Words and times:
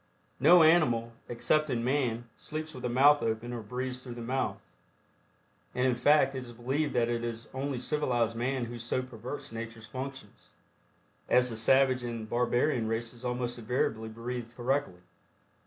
No 0.39 0.63
animal, 0.63 1.11
excepting 1.29 1.83
man, 1.83 2.27
sleeps 2.35 2.73
with 2.73 2.81
the 2.81 2.89
mouth 2.89 3.21
open 3.21 3.53
or 3.53 3.61
breathes 3.61 3.99
through 4.01 4.15
the 4.15 4.21
mouth, 4.23 4.57
and 5.75 5.85
in 5.85 5.93
fact 5.93 6.33
it 6.33 6.39
is 6.39 6.53
believed 6.53 6.93
that 6.95 7.07
it 7.07 7.23
is 7.23 7.47
only 7.53 7.77
civilized 7.77 8.35
man 8.35 8.65
who 8.65 8.79
so 8.79 9.03
perverts 9.03 9.51
nature's 9.51 9.85
functions, 9.85 10.49
as 11.29 11.51
the 11.51 11.55
savage 11.55 12.03
and 12.03 12.27
barbarian 12.27 12.87
races 12.87 13.23
almost 13.23 13.59
invariably 13.59 14.09
breathe 14.09 14.51
correctly. 14.55 15.01